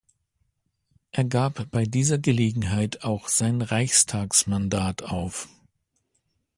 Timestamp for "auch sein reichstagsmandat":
3.03-5.03